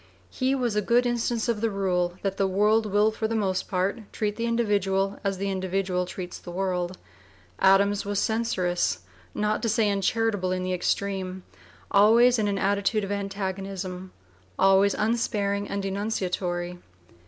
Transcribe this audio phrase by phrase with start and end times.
[0.31, 3.67] He was a good instance of the rule that the world will for the most
[3.67, 6.97] part treat the individual as the individual treats the world.
[7.59, 9.01] Adams was censorious,
[9.35, 11.55] not to say uncharitable in the extreme, (p.
[11.59, 14.11] vii) always in an attitude of antagonism,
[14.57, 16.79] always unsparing and denunciatory.